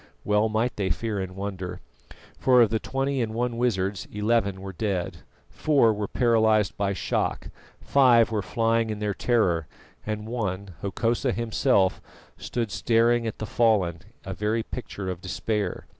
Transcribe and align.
Well 0.23 0.49
might 0.49 0.77
they 0.77 0.89
fear 0.89 1.19
and 1.19 1.35
wonder, 1.35 1.79
for 2.39 2.63
of 2.63 2.71
the 2.71 2.79
twenty 2.79 3.21
and 3.21 3.35
one 3.35 3.55
wizards 3.55 4.07
eleven 4.11 4.59
were 4.59 4.73
dead, 4.73 5.17
four 5.51 5.93
were 5.93 6.07
paralysed 6.07 6.75
by 6.75 6.93
shock, 6.93 7.49
five 7.81 8.31
were 8.31 8.41
flying 8.41 8.89
in 8.89 8.97
their 8.97 9.13
terror, 9.13 9.67
and 10.03 10.25
one, 10.27 10.71
Hokosa 10.81 11.31
himself, 11.33 12.01
stood 12.35 12.71
staring 12.71 13.27
at 13.27 13.37
the 13.37 13.45
fallen, 13.45 13.99
a 14.25 14.33
very 14.33 14.63
picture 14.63 15.07
of 15.07 15.21
despair. 15.21 15.85